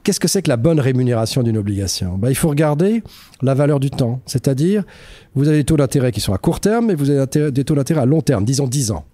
qu'est-ce 0.04 0.20
que 0.20 0.28
c'est 0.28 0.42
que 0.42 0.50
la 0.50 0.58
bonne 0.58 0.80
rémunération 0.80 1.44
d'une 1.44 1.58
obligation? 1.58 2.18
Ben, 2.18 2.30
Il 2.30 2.36
faut 2.36 2.50
regarder 2.50 3.04
la 3.42 3.54
valeur 3.54 3.80
du 3.80 3.90
temps. 3.90 4.22
C'est-à-dire, 4.26 4.84
vous 5.36 5.48
avez 5.48 5.58
des 5.58 5.64
taux 5.64 5.78
d'intérêt 5.78 6.12
qui 6.12 6.22
sont 6.22 6.34
à 6.34 6.38
court 6.38 6.60
terme 6.60 6.92
et 6.92 6.96
vous 6.96 7.10
avez 7.10 7.52
des 7.52 7.64
taux 7.64 7.76
d'intérêt 7.76 8.02
à 8.02 8.06
long 8.06 8.22
terme, 8.22 8.46
disons 8.46 8.68
10 8.68 8.92
ans. 8.92 9.06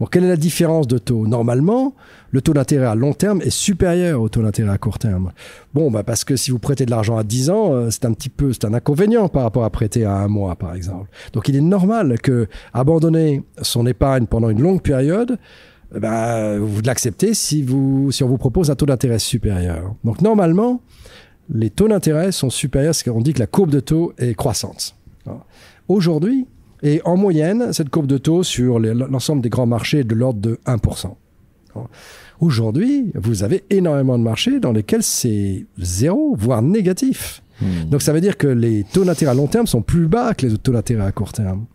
Bon, 0.00 0.06
quelle 0.06 0.24
est 0.24 0.28
la 0.28 0.36
différence 0.36 0.86
de 0.86 0.96
taux? 0.98 1.26
Normalement, 1.26 1.94
le 2.30 2.40
taux 2.40 2.52
d'intérêt 2.52 2.86
à 2.86 2.94
long 2.94 3.14
terme 3.14 3.42
est 3.42 3.50
supérieur 3.50 4.22
au 4.22 4.28
taux 4.28 4.42
d'intérêt 4.42 4.70
à 4.70 4.78
court 4.78 4.98
terme. 4.98 5.32
Bon, 5.74 5.90
bah 5.90 6.04
parce 6.04 6.22
que 6.22 6.36
si 6.36 6.52
vous 6.52 6.60
prêtez 6.60 6.86
de 6.86 6.90
l'argent 6.92 7.16
à 7.16 7.24
10 7.24 7.50
ans, 7.50 7.74
euh, 7.74 7.90
c'est 7.90 8.04
un 8.04 8.12
petit 8.12 8.28
peu, 8.28 8.52
c'est 8.52 8.64
un 8.64 8.74
inconvénient 8.74 9.28
par 9.28 9.42
rapport 9.42 9.64
à 9.64 9.70
prêter 9.70 10.04
à 10.04 10.14
un 10.14 10.28
mois, 10.28 10.54
par 10.54 10.74
exemple. 10.74 11.08
Donc, 11.32 11.48
il 11.48 11.56
est 11.56 11.60
normal 11.60 12.20
que 12.20 12.46
abandonner 12.72 13.42
son 13.62 13.86
épargne 13.86 14.26
pendant 14.26 14.50
une 14.50 14.62
longue 14.62 14.82
période 14.82 15.36
ben, 15.92 16.58
vous 16.58 16.82
l'acceptez 16.82 17.34
si, 17.34 17.62
vous, 17.62 18.10
si 18.12 18.22
on 18.22 18.28
vous 18.28 18.38
propose 18.38 18.70
un 18.70 18.74
taux 18.74 18.86
d'intérêt 18.86 19.18
supérieur. 19.18 19.94
Donc 20.04 20.20
normalement, 20.20 20.82
les 21.52 21.70
taux 21.70 21.88
d'intérêt 21.88 22.32
sont 22.32 22.50
supérieurs, 22.50 22.90
parce 22.90 23.02
qu'on 23.02 23.20
dit 23.20 23.32
que 23.32 23.40
la 23.40 23.46
courbe 23.46 23.70
de 23.70 23.80
taux 23.80 24.12
est 24.18 24.34
croissante. 24.34 24.94
Aujourd'hui, 25.88 26.46
et 26.82 27.00
en 27.04 27.16
moyenne, 27.16 27.72
cette 27.72 27.90
courbe 27.90 28.06
de 28.06 28.18
taux 28.18 28.42
sur 28.42 28.78
l'ensemble 28.78 29.42
des 29.42 29.48
grands 29.48 29.66
marchés 29.66 30.00
est 30.00 30.04
de 30.04 30.14
l'ordre 30.14 30.40
de 30.40 30.58
1%. 30.66 31.14
Aujourd'hui, 32.40 33.10
vous 33.14 33.42
avez 33.42 33.64
énormément 33.70 34.18
de 34.18 34.22
marchés 34.22 34.60
dans 34.60 34.72
lesquels 34.72 35.02
c'est 35.02 35.66
zéro, 35.78 36.36
voire 36.38 36.62
négatif. 36.62 37.42
Hmm. 37.60 37.88
Donc 37.90 38.02
ça 38.02 38.12
veut 38.12 38.20
dire 38.20 38.36
que 38.36 38.46
les 38.46 38.84
taux 38.84 39.04
d'intérêt 39.04 39.32
à 39.32 39.34
long 39.34 39.48
terme 39.48 39.66
sont 39.66 39.82
plus 39.82 40.06
bas 40.06 40.34
que 40.34 40.46
les 40.46 40.56
taux 40.58 40.72
d'intérêt 40.72 41.04
à 41.04 41.12
court 41.12 41.32
terme. 41.32 41.66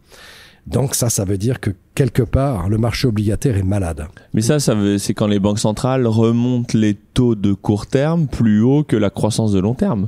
Donc 0.66 0.96
ça, 0.96 1.10
ça 1.10 1.26
veut 1.26 1.38
dire 1.38 1.60
que 1.60 1.72
quelque 1.94 2.24
part, 2.24 2.70
le 2.70 2.78
marché 2.78 3.08
obligataire 3.08 3.58
est 3.58 3.64
malade. 3.64 4.08
Mais 4.34 4.42
ça, 4.42 4.60
ça 4.60 4.76
veut, 4.76 4.98
c'est 4.98 5.14
quand 5.14 5.28
les 5.28 5.40
banques 5.40 5.60
centrales 5.60 6.08
remontent 6.08 6.78
les 6.78 6.96
taux 6.96 7.36
de 7.36 7.54
court 7.54 7.88
terme 7.88 8.28
plus 8.28 8.62
haut 8.62 8.84
que 8.84 8.96
la 8.96 9.10
croissance 9.10 9.52
de 9.52 9.60
long 9.60 9.74
terme. 9.74 10.08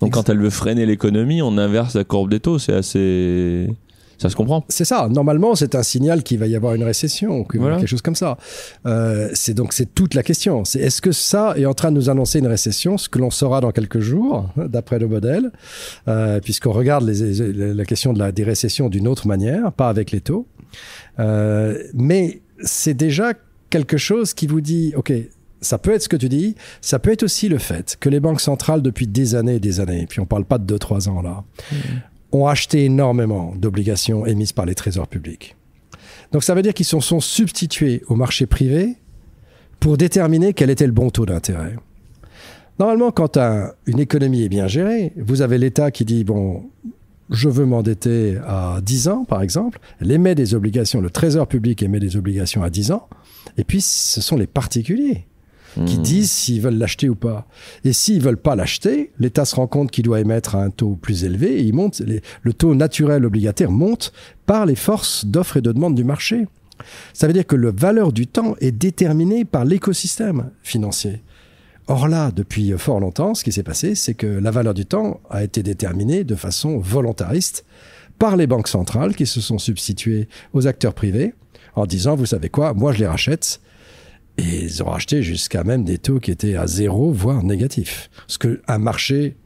Donc 0.00 0.12
quand 0.12 0.28
elle 0.28 0.38
veut 0.38 0.50
freiner 0.50 0.84
l'économie, 0.84 1.40
on 1.40 1.56
inverse 1.56 1.94
la 1.94 2.04
courbe 2.04 2.30
des 2.30 2.40
taux. 2.40 2.58
C'est 2.58 2.74
assez 2.74 3.68
ça 4.18 4.30
se 4.30 4.36
comprend. 4.36 4.64
C'est 4.68 4.84
ça. 4.84 5.08
Normalement, 5.08 5.54
c'est 5.54 5.74
un 5.74 5.82
signal 5.82 6.22
qu'il 6.22 6.38
va 6.38 6.46
y 6.46 6.56
avoir 6.56 6.74
une 6.74 6.84
récession, 6.84 7.44
quelque 7.44 7.86
chose 7.86 8.02
comme 8.02 8.14
ça. 8.14 8.38
Euh, 8.86 9.28
c'est 9.34 9.54
donc 9.54 9.72
c'est 9.72 9.94
toute 9.94 10.14
la 10.14 10.22
question. 10.22 10.64
C'est 10.64 10.80
est-ce 10.80 11.02
que 11.02 11.12
ça 11.12 11.54
est 11.56 11.66
en 11.66 11.74
train 11.74 11.90
de 11.90 11.96
nous 11.96 12.08
annoncer 12.08 12.38
une 12.38 12.46
récession, 12.46 12.96
ce 12.96 13.08
que 13.08 13.18
l'on 13.18 13.30
saura 13.30 13.60
dans 13.60 13.72
quelques 13.72 14.00
jours, 14.00 14.48
hein, 14.56 14.66
d'après 14.68 14.98
le 14.98 15.08
modèle, 15.08 15.50
euh, 16.08 16.40
puisqu'on 16.40 16.72
regarde 16.72 17.06
les, 17.06 17.52
la 17.74 17.84
question 17.84 18.12
de 18.12 18.18
la 18.18 18.32
des 18.32 18.44
récessions 18.44 18.88
d'une 18.88 19.08
autre 19.08 19.26
manière, 19.26 19.72
pas 19.72 19.88
avec 19.88 20.10
les 20.10 20.20
taux. 20.20 20.46
Euh, 21.18 21.82
mais 21.94 22.40
c'est 22.60 22.94
déjà 22.94 23.32
quelque 23.70 23.96
chose 23.96 24.32
qui 24.32 24.46
vous 24.46 24.60
dit, 24.60 24.92
ok, 24.96 25.12
ça 25.60 25.78
peut 25.78 25.92
être 25.92 26.02
ce 26.02 26.08
que 26.08 26.16
tu 26.16 26.28
dis, 26.28 26.54
ça 26.80 26.98
peut 26.98 27.12
être 27.12 27.22
aussi 27.22 27.48
le 27.48 27.58
fait 27.58 27.96
que 28.00 28.08
les 28.08 28.20
banques 28.20 28.40
centrales, 28.40 28.82
depuis 28.82 29.06
des 29.06 29.34
années 29.34 29.56
et 29.56 29.60
des 29.60 29.80
années, 29.80 30.06
puis 30.08 30.20
on 30.20 30.26
parle 30.26 30.44
pas 30.44 30.58
de 30.58 30.76
2-3 30.76 31.08
ans 31.08 31.22
là, 31.22 31.44
mmh 31.72 31.76
ont 32.32 32.46
acheté 32.46 32.84
énormément 32.84 33.54
d'obligations 33.56 34.26
émises 34.26 34.52
par 34.52 34.66
les 34.66 34.74
trésors 34.74 35.08
publics. 35.08 35.56
Donc 36.32 36.42
ça 36.42 36.54
veut 36.54 36.62
dire 36.62 36.74
qu'ils 36.74 36.86
se 36.86 36.98
sont 37.00 37.20
substitués 37.20 38.02
au 38.08 38.16
marché 38.16 38.46
privé 38.46 38.96
pour 39.80 39.96
déterminer 39.96 40.52
quel 40.52 40.70
était 40.70 40.86
le 40.86 40.92
bon 40.92 41.10
taux 41.10 41.26
d'intérêt. 41.26 41.76
Normalement, 42.78 43.10
quand 43.10 43.38
une 43.86 44.00
économie 44.00 44.42
est 44.42 44.48
bien 44.48 44.66
gérée, 44.66 45.12
vous 45.16 45.40
avez 45.40 45.56
l'État 45.56 45.90
qui 45.90 46.04
dit, 46.04 46.24
bon, 46.24 46.64
je 47.30 47.48
veux 47.48 47.64
m'endetter 47.64 48.38
à 48.46 48.80
10 48.82 49.08
ans, 49.08 49.24
par 49.24 49.42
exemple, 49.42 49.78
elle 50.00 50.34
des 50.34 50.54
obligations, 50.54 51.00
le 51.00 51.10
Trésor 51.10 51.46
public 51.46 51.82
émet 51.82 52.00
des 52.00 52.16
obligations 52.16 52.62
à 52.62 52.70
10 52.70 52.92
ans, 52.92 53.08
et 53.56 53.64
puis 53.64 53.80
ce 53.80 54.20
sont 54.20 54.36
les 54.36 54.46
particuliers 54.46 55.26
qui 55.84 55.98
hmm. 55.98 56.02
disent 56.02 56.30
s'ils 56.30 56.60
veulent 56.62 56.78
l'acheter 56.78 57.08
ou 57.08 57.14
pas. 57.14 57.46
Et 57.84 57.92
s'ils 57.92 58.22
veulent 58.22 58.36
pas 58.36 58.56
l'acheter, 58.56 59.12
l'État 59.18 59.44
se 59.44 59.54
rend 59.56 59.66
compte 59.66 59.90
qu'il 59.90 60.04
doit 60.04 60.20
émettre 60.20 60.54
un 60.54 60.70
taux 60.70 60.96
plus 60.96 61.24
élevé 61.24 61.58
et 61.58 61.62
il 61.62 61.74
monte, 61.74 62.02
le 62.42 62.52
taux 62.52 62.74
naturel 62.74 63.24
obligataire 63.24 63.70
monte 63.70 64.12
par 64.46 64.66
les 64.66 64.76
forces 64.76 65.26
d'offre 65.26 65.58
et 65.58 65.62
de 65.62 65.72
demande 65.72 65.94
du 65.94 66.04
marché. 66.04 66.46
Ça 67.12 67.26
veut 67.26 67.32
dire 67.32 67.46
que 67.46 67.56
la 67.56 67.70
valeur 67.70 68.12
du 68.12 68.26
temps 68.26 68.54
est 68.60 68.72
déterminée 68.72 69.44
par 69.44 69.64
l'écosystème 69.64 70.50
financier. 70.62 71.22
Or 71.88 72.08
là, 72.08 72.30
depuis 72.32 72.72
fort 72.76 73.00
longtemps, 73.00 73.34
ce 73.34 73.44
qui 73.44 73.52
s'est 73.52 73.62
passé, 73.62 73.94
c'est 73.94 74.14
que 74.14 74.26
la 74.26 74.50
valeur 74.50 74.74
du 74.74 74.86
temps 74.86 75.20
a 75.30 75.44
été 75.44 75.62
déterminée 75.62 76.24
de 76.24 76.34
façon 76.34 76.78
volontariste 76.78 77.64
par 78.18 78.36
les 78.36 78.46
banques 78.46 78.68
centrales 78.68 79.14
qui 79.14 79.26
se 79.26 79.40
sont 79.40 79.58
substituées 79.58 80.28
aux 80.52 80.66
acteurs 80.66 80.94
privés 80.94 81.34
en 81.74 81.86
disant, 81.86 82.16
vous 82.16 82.26
savez 82.26 82.48
quoi, 82.48 82.74
moi 82.74 82.92
je 82.92 82.98
les 82.98 83.06
rachète 83.06 83.60
et 84.38 84.64
ils 84.64 84.82
ont 84.82 84.90
racheté 84.90 85.22
jusqu'à 85.22 85.64
même 85.64 85.84
des 85.84 85.98
taux 85.98 86.20
qui 86.20 86.30
étaient 86.30 86.56
à 86.56 86.66
zéro, 86.66 87.12
voire 87.12 87.42
négatifs. 87.42 88.10
Ce 88.26 88.38
qu'un 88.38 88.78
marché 88.78 89.36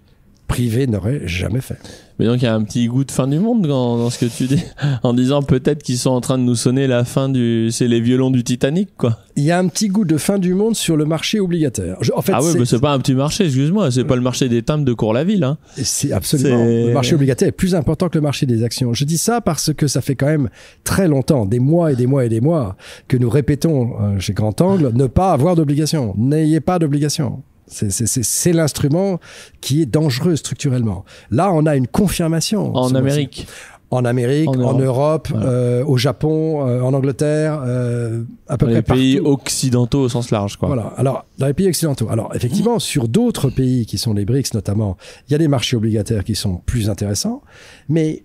privé 0.51 0.89
n'aurait 0.89 1.27
jamais 1.27 1.61
fait. 1.61 1.79
Mais 2.19 2.27
donc 2.27 2.43
il 2.43 2.45
y 2.45 2.49
a 2.49 2.55
un 2.55 2.63
petit 2.65 2.87
goût 2.87 3.05
de 3.05 3.11
fin 3.11 3.27
du 3.29 3.39
monde 3.39 3.67
dans, 3.67 3.97
dans 3.97 4.11
ce 4.11 4.19
que 4.19 4.27
tu 4.27 4.45
dis, 4.45 4.63
en 5.05 5.15
disant 5.15 5.43
peut-être 5.43 5.83
qu'ils 5.83 5.97
sont 5.97 6.11
en 6.11 6.21
train 6.21 6.39
de 6.39 6.43
nous 6.43 6.57
sonner 6.57 6.87
la 6.87 7.05
fin 7.05 7.29
du, 7.29 7.71
c'est 7.71 7.87
les 7.87 8.01
violons 8.01 8.31
du 8.31 8.45
Titanic 8.45 8.91
quoi. 8.99 9.21
Il 9.37 9.45
y 9.45 9.53
a 9.53 9.59
un 9.59 9.69
petit 9.69 9.89
goût 9.89 10.05
de 10.05 10.19
fin 10.19 10.39
du 10.39 10.53
monde 10.53 10.75
sur 10.75 10.97
le 10.97 11.07
marché 11.07 11.41
obligataire. 11.41 11.97
en 12.15 12.21
fait, 12.21 12.33
ah 12.35 12.43
ouais, 12.43 12.53
mais 12.59 12.67
c'est 12.67 12.81
pas 12.81 12.93
un 12.93 12.99
petit 12.99 13.15
marché, 13.15 13.45
excuse-moi, 13.45 13.91
c'est 13.91 14.05
pas 14.05 14.17
le 14.17 14.23
marché 14.23 14.49
des 14.49 14.63
timbres 14.63 14.85
de 14.85 14.93
Cours-la-Ville. 14.93 15.45
Hein. 15.45 15.57
C'est 15.77 16.13
absolument. 16.13 16.65
Le 16.65 16.93
marché 16.93 17.15
obligataire 17.15 17.49
est 17.49 17.53
plus 17.53 17.75
important 17.75 18.09
que 18.09 18.19
le 18.19 18.23
marché 18.23 18.45
des 18.45 18.65
actions. 18.65 18.93
Je 18.93 19.05
dis 19.05 19.19
ça 19.19 19.41
parce 19.41 19.73
que 19.73 19.87
ça 19.87 20.03
fait 20.03 20.17
quand 20.17 20.27
même 20.27 20.51
très 20.85 21.09
longtemps, 21.09 21.47
des 21.47 21.61
mois 21.61 21.93
et 21.93 21.97
des 21.97 22.07
mois 22.07 22.27
et 22.27 22.29
des 22.29 22.41
mois, 22.41 22.77
que 23.09 23.17
nous 23.17 23.31
répétons 23.31 23.93
euh, 23.99 24.19
chez 24.19 24.35
Grand 24.35 24.61
Angle 24.61 24.91
ne 24.95 25.07
pas 25.07 25.33
avoir 25.33 25.57
d'obligation. 25.57 26.13
N'ayez 26.19 26.61
pas 26.61 26.79
d'obligation. 26.79 27.43
C'est 27.71 28.53
l'instrument 28.53 29.21
qui 29.61 29.83
est 29.83 29.87
dangereux 29.87 30.37
structurellement. 30.37 31.05
Là, 31.31 31.53
on 31.53 31.67
a 31.67 31.77
une 31.77 31.87
confirmation. 31.87 32.75
En 32.75 32.95
Amérique 32.95 33.47
en 33.91 34.05
Amérique, 34.05 34.49
en 34.49 34.79
Europe, 34.79 35.29
euh, 35.35 35.85
au 35.85 35.97
Japon, 35.97 36.67
euh, 36.67 36.81
en 36.81 36.95
Angleterre, 36.95 37.61
euh, 37.65 38.23
à 38.49 38.57
peu 38.57 38.67
dans 38.67 38.71
près 38.71 38.77
les 38.77 38.83
pays 38.83 39.21
occidentaux 39.21 40.03
au 40.03 40.09
sens 40.09 40.31
large, 40.31 40.57
quoi. 40.57 40.69
Voilà. 40.69 40.93
Alors, 40.97 41.25
dans 41.39 41.47
les 41.47 41.55
pays 41.55 41.69
occidentaux. 41.69 42.09
Alors, 42.09 42.35
effectivement, 42.35 42.79
sur 42.79 43.09
d'autres 43.09 43.51
pays 43.51 43.87
qui 43.87 43.99
sont 43.99 44.15
les 44.15 44.25
BRICS 44.25 44.55
notamment, 44.55 44.97
il 45.29 45.33
y 45.33 45.35
a 45.35 45.39
des 45.39 45.49
marchés 45.49 45.77
obligataires 45.77 46.23
qui 46.23 46.37
sont 46.37 46.61
plus 46.67 46.89
intéressants, 46.89 47.43
mais 47.89 48.23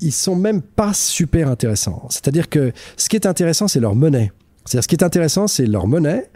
ils 0.00 0.12
sont 0.12 0.34
même 0.34 0.62
pas 0.62 0.94
super 0.94 1.48
intéressants. 1.48 2.06
C'est-à-dire 2.08 2.48
que 2.48 2.72
ce 2.96 3.08
qui 3.08 3.16
est 3.16 3.26
intéressant, 3.26 3.68
c'est 3.68 3.80
leur 3.80 3.94
monnaie. 3.94 4.32
C'est-à-dire, 4.64 4.84
ce 4.84 4.88
qui 4.88 4.94
est 4.94 5.04
intéressant, 5.04 5.46
c'est 5.46 5.66
leur 5.66 5.86
monnaie 5.86 6.30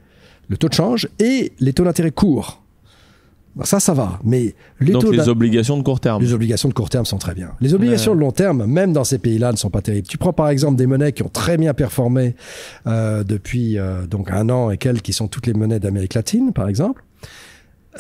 le 0.49 0.57
taux 0.57 0.69
de 0.69 0.75
change 0.75 1.09
et 1.19 1.53
les 1.61 1.73
taux 1.73 1.85
d'intérêt 1.85 2.11
courts. 2.11 2.63
Ça, 3.65 3.81
ça 3.81 3.95
va. 3.95 4.21
Mais 4.23 4.55
les 4.81 4.93
Donc 4.93 5.11
les 5.11 5.29
obligations 5.31 5.79
de 5.79 5.83
court 5.83 5.99
terme. 5.99 6.23
Les 6.23 6.35
obligations 6.35 6.69
de 6.69 6.75
court 6.75 6.91
terme 6.91 7.07
sont 7.07 7.17
très 7.17 7.35
bien. 7.35 7.53
Les 7.63 7.73
obligations 7.73 8.15
de 8.15 8.21
long 8.21 8.31
terme, 8.31 8.67
même 8.67 8.93
dans 8.93 9.05
ces 9.05 9.17
pays-là, 9.17 9.51
ne 9.51 9.57
sont 9.57 9.71
pas 9.71 9.81
terribles. 9.81 10.07
Tu 10.07 10.19
prends 10.19 10.35
par 10.35 10.51
exemple 10.51 10.77
des 10.77 10.87
monnaies 10.87 11.13
qui 11.13 11.23
ont 11.23 11.31
très 11.31 11.57
bien 11.57 11.73
performé 11.73 12.37
euh, 12.87 13.25
depuis 13.25 13.79
euh, 13.79 14.07
donc 14.07 14.31
un 14.31 14.51
an 14.51 14.71
et 14.71 14.77
quelques, 14.77 15.03
qui 15.03 15.15
sont 15.15 15.27
toutes 15.27 15.47
les 15.47 15.55
monnaies 15.55 15.81
d'Amérique 15.81 16.13
latine, 16.13 16.53
par 16.53 16.69
exemple. 16.69 17.03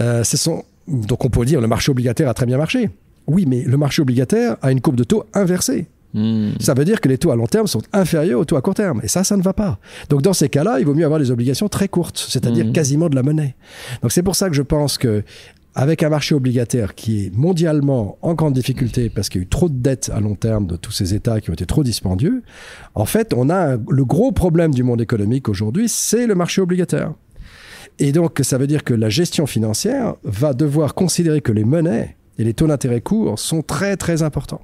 Euh, 0.00 0.24
ce 0.24 0.36
sont 0.36 0.64
donc 0.86 1.24
on 1.24 1.30
peut 1.30 1.44
dire 1.44 1.60
le 1.60 1.66
marché 1.66 1.90
obligataire 1.90 2.28
a 2.28 2.34
très 2.34 2.46
bien 2.46 2.58
marché. 2.58 2.90
Oui, 3.26 3.44
mais 3.48 3.62
le 3.62 3.76
marché 3.76 4.02
obligataire 4.02 4.56
a 4.62 4.70
une 4.70 4.80
courbe 4.80 4.96
de 4.96 5.04
taux 5.04 5.24
inversée. 5.32 5.86
Hmm. 6.16 6.52
Ça 6.60 6.72
veut 6.72 6.86
dire 6.86 7.02
que 7.02 7.10
les 7.10 7.18
taux 7.18 7.30
à 7.30 7.36
long 7.36 7.46
terme 7.46 7.66
sont 7.66 7.82
inférieurs 7.92 8.40
aux 8.40 8.44
taux 8.46 8.56
à 8.56 8.62
court 8.62 8.74
terme. 8.74 9.00
Et 9.04 9.08
ça, 9.08 9.22
ça 9.22 9.36
ne 9.36 9.42
va 9.42 9.52
pas. 9.52 9.78
Donc 10.08 10.22
dans 10.22 10.32
ces 10.32 10.48
cas-là, 10.48 10.80
il 10.80 10.86
vaut 10.86 10.94
mieux 10.94 11.04
avoir 11.04 11.20
des 11.20 11.30
obligations 11.30 11.68
très 11.68 11.88
courtes, 11.88 12.24
c'est-à-dire 12.28 12.64
hmm. 12.64 12.72
quasiment 12.72 13.10
de 13.10 13.14
la 13.14 13.22
monnaie. 13.22 13.54
Donc 14.00 14.12
c'est 14.12 14.22
pour 14.22 14.34
ça 14.34 14.48
que 14.48 14.56
je 14.56 14.62
pense 14.62 14.96
que 14.96 15.22
avec 15.74 16.02
un 16.02 16.08
marché 16.08 16.34
obligataire 16.34 16.94
qui 16.94 17.26
est 17.26 17.36
mondialement 17.36 18.16
en 18.22 18.32
grande 18.32 18.54
difficulté 18.54 19.10
parce 19.10 19.28
qu'il 19.28 19.42
y 19.42 19.44
a 19.44 19.44
eu 19.44 19.48
trop 19.48 19.68
de 19.68 19.76
dettes 19.76 20.10
à 20.12 20.20
long 20.20 20.34
terme 20.34 20.66
de 20.66 20.76
tous 20.76 20.90
ces 20.90 21.12
États 21.12 21.38
qui 21.42 21.50
ont 21.50 21.52
été 21.52 21.66
trop 21.66 21.84
dispendieux, 21.84 22.42
en 22.94 23.04
fait, 23.04 23.34
on 23.34 23.50
a 23.50 23.76
le 23.76 24.04
gros 24.06 24.32
problème 24.32 24.72
du 24.72 24.82
monde 24.82 25.02
économique 25.02 25.50
aujourd'hui, 25.50 25.90
c'est 25.90 26.26
le 26.26 26.34
marché 26.34 26.62
obligataire. 26.62 27.12
Et 27.98 28.12
donc, 28.12 28.40
ça 28.42 28.56
veut 28.56 28.66
dire 28.66 28.84
que 28.84 28.94
la 28.94 29.10
gestion 29.10 29.46
financière 29.46 30.14
va 30.24 30.54
devoir 30.54 30.94
considérer 30.94 31.42
que 31.42 31.52
les 31.52 31.64
monnaies 31.64 32.16
et 32.38 32.44
les 32.44 32.54
taux 32.54 32.66
d'intérêt 32.66 33.02
courts 33.02 33.38
sont 33.38 33.60
très, 33.60 33.98
très 33.98 34.22
importants 34.22 34.62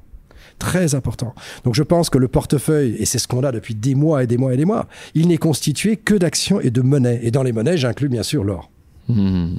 très 0.62 0.94
important. 0.94 1.34
Donc 1.64 1.74
je 1.74 1.82
pense 1.82 2.08
que 2.08 2.18
le 2.18 2.28
portefeuille, 2.28 2.94
et 3.00 3.04
c'est 3.04 3.18
ce 3.18 3.26
qu'on 3.26 3.42
a 3.42 3.50
depuis 3.50 3.74
des 3.74 3.96
mois 3.96 4.22
et 4.22 4.28
des 4.28 4.36
mois 4.36 4.54
et 4.54 4.56
des 4.56 4.64
mois, 4.64 4.86
il 5.16 5.26
n'est 5.26 5.38
constitué 5.38 5.96
que 5.96 6.14
d'actions 6.14 6.60
et 6.60 6.70
de 6.70 6.82
monnaies. 6.82 7.18
Et 7.24 7.32
dans 7.32 7.42
les 7.42 7.50
monnaies, 7.50 7.76
j'inclus 7.76 8.08
bien 8.08 8.22
sûr 8.22 8.44
l'or. 8.44 8.70
Hmm. 9.08 9.56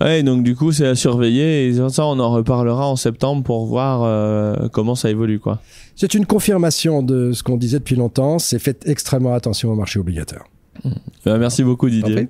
Ouais, 0.00 0.22
donc 0.22 0.42
du 0.42 0.56
coup, 0.56 0.72
c'est 0.72 0.86
à 0.86 0.94
surveiller 0.94 1.68
et 1.68 1.74
ça, 1.90 2.06
on 2.06 2.18
en 2.18 2.30
reparlera 2.30 2.88
en 2.88 2.96
septembre 2.96 3.42
pour 3.42 3.66
voir 3.66 4.02
euh, 4.02 4.68
comment 4.72 4.94
ça 4.94 5.10
évolue, 5.10 5.38
quoi. 5.38 5.60
C'est 5.94 6.14
une 6.14 6.24
confirmation 6.24 7.02
de 7.02 7.32
ce 7.32 7.42
qu'on 7.42 7.58
disait 7.58 7.78
depuis 7.78 7.96
longtemps. 7.96 8.38
C'est 8.38 8.58
fait 8.58 8.82
extrêmement 8.86 9.34
attention 9.34 9.70
au 9.70 9.76
marché 9.76 10.00
obligataire. 10.00 10.44
Hmm. 10.82 10.92
Ben, 11.26 11.36
merci 11.36 11.62
beaucoup, 11.62 11.90
Didier. 11.90 12.28